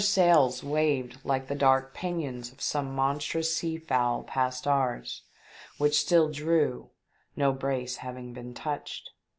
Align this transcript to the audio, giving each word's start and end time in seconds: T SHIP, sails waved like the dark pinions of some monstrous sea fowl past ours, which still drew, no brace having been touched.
T 0.01 0.03
SHIP, 0.03 0.13
sails 0.13 0.63
waved 0.63 1.19
like 1.23 1.45
the 1.45 1.53
dark 1.53 1.93
pinions 1.93 2.51
of 2.51 2.59
some 2.59 2.95
monstrous 2.95 3.55
sea 3.55 3.77
fowl 3.77 4.23
past 4.23 4.65
ours, 4.65 5.21
which 5.77 5.95
still 6.01 6.31
drew, 6.31 6.89
no 7.35 7.53
brace 7.53 7.97
having 7.97 8.33
been 8.33 8.55
touched. 8.55 9.11